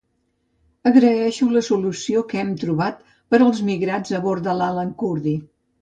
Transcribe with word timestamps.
Agraeixo 0.91 1.49
la 1.57 1.63
solució 1.67 2.25
que 2.33 2.41
hem 2.45 2.51
trobat 2.65 3.07
per 3.35 3.43
als 3.49 3.65
migrants 3.71 4.19
a 4.23 4.27
bord 4.29 4.47
de 4.51 4.61
lAlan 4.65 5.01
Kurdi. 5.05 5.41